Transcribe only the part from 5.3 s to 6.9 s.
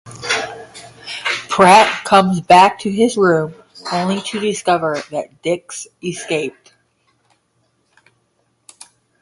Dix escaped.